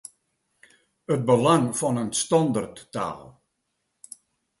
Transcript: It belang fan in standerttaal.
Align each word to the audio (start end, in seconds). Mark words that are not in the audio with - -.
It 1.15 1.21
belang 1.27 1.67
fan 1.79 1.97
in 2.03 2.11
standerttaal. 2.23 3.23